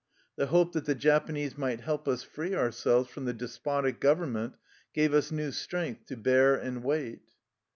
[0.35, 4.53] The hope that the Japanese might help us free ourselves from the despotic gov ernment
[4.95, 7.21] gave us new strength to bear and wait.